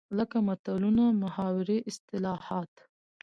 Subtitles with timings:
[0.17, 2.73] لکه متلونه، محاورې ،اصطلاحات